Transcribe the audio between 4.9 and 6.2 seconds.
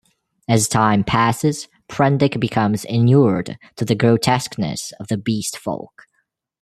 of the Beast Folk.